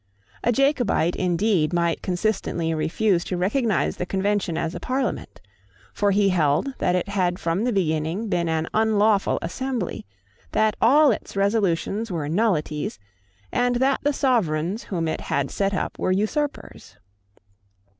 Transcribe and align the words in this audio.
A 0.43 0.51
Jacobite 0.51 1.15
indeed 1.15 1.73
might 1.73 2.01
consistently 2.01 2.73
refuse 2.73 3.23
to 3.25 3.37
recognise 3.37 3.97
the 3.97 4.05
Convention 4.07 4.57
as 4.57 4.73
a 4.73 4.79
Parliament. 4.79 5.39
For 5.93 6.09
he 6.09 6.29
held 6.29 6.73
that 6.79 6.95
it 6.95 7.09
had 7.09 7.37
from 7.37 7.65
the 7.65 7.71
beginning 7.71 8.27
been 8.27 8.49
an 8.49 8.65
unlawful 8.73 9.37
assembly, 9.43 10.07
that 10.53 10.75
all 10.81 11.11
its 11.11 11.35
resolutions 11.35 12.11
were 12.11 12.27
nullities, 12.27 12.97
and 13.51 13.75
that 13.75 13.99
the 14.01 14.11
Sovereigns 14.11 14.85
whom 14.85 15.07
it 15.07 15.21
had 15.21 15.51
set 15.51 15.71
up 15.75 15.99
were 15.99 16.11
usurpers. 16.11 16.97